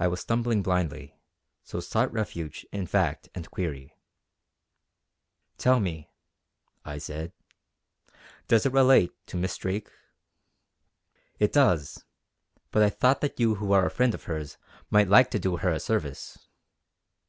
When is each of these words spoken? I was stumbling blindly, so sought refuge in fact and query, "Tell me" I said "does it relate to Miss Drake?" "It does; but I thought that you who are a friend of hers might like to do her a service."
I 0.00 0.08
was 0.08 0.18
stumbling 0.18 0.60
blindly, 0.60 1.14
so 1.62 1.78
sought 1.78 2.12
refuge 2.12 2.66
in 2.72 2.88
fact 2.88 3.28
and 3.32 3.48
query, 3.48 3.94
"Tell 5.56 5.78
me" 5.78 6.10
I 6.84 6.98
said 6.98 7.32
"does 8.48 8.66
it 8.66 8.72
relate 8.72 9.12
to 9.28 9.36
Miss 9.36 9.56
Drake?" 9.56 9.88
"It 11.38 11.52
does; 11.52 12.04
but 12.72 12.82
I 12.82 12.90
thought 12.90 13.20
that 13.20 13.38
you 13.38 13.54
who 13.54 13.70
are 13.70 13.86
a 13.86 13.90
friend 13.92 14.14
of 14.14 14.24
hers 14.24 14.58
might 14.90 15.06
like 15.08 15.30
to 15.30 15.38
do 15.38 15.58
her 15.58 15.70
a 15.70 15.78
service." 15.78 16.48